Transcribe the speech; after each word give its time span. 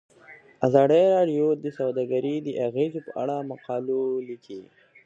ازادي 0.67 1.03
راډیو 1.15 1.47
د 1.63 1.65
سوداګري 1.77 2.35
د 2.41 2.47
اغیزو 2.67 2.99
په 3.05 3.11
اړه 3.21 3.35
مقالو 3.51 3.99
لیکلي. 4.29 4.67